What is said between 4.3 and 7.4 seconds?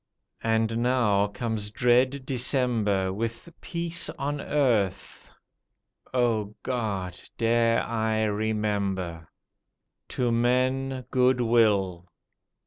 Earth." O God!